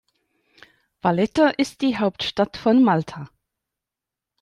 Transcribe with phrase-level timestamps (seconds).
[1.03, 3.29] Valletta ist die Hauptstadt von Malta.